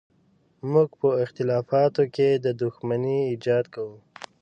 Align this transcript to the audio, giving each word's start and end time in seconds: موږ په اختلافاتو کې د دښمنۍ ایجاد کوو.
موږ 0.71 0.89
په 1.01 1.09
اختلافاتو 1.25 2.03
کې 2.15 2.29
د 2.45 2.47
دښمنۍ 2.61 3.19
ایجاد 3.31 3.65
کوو. 3.73 3.97